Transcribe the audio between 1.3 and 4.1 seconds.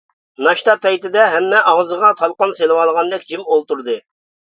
ھەممە ئاغزىغا تالقان سېلىۋالغاندەك جىم ئولتۇردى.